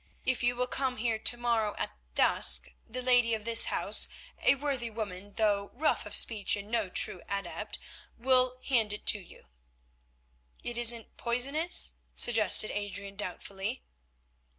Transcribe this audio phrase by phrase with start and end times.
[0.25, 4.89] If you will come here to morrow at dusk, the lady of this house—a worthy
[4.89, 9.45] woman, though rough of speech and no true adept—will hand it to you."
[10.63, 13.83] "It isn't poisonous?" suggested Adrian doubtfully.